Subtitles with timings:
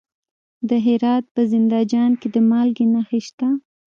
[0.69, 3.47] د هرات په زنده جان کې د مالګې نښې شته.